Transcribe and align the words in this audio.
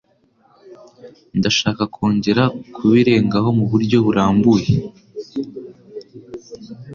Ndashaka 1.37 1.83
kongera 1.95 2.43
kubirengaho 2.75 3.49
muburyo 3.57 3.97
burambuye. 4.05 4.69